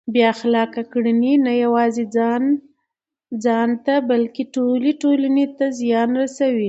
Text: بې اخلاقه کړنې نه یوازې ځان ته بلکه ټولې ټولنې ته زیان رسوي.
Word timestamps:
بې 0.13 0.23
اخلاقه 0.33 0.81
کړنې 0.93 1.33
نه 1.45 1.53
یوازې 1.63 2.03
ځان 3.45 3.69
ته 3.85 3.95
بلکه 4.09 4.41
ټولې 4.55 4.91
ټولنې 5.01 5.45
ته 5.57 5.65
زیان 5.79 6.09
رسوي. 6.21 6.59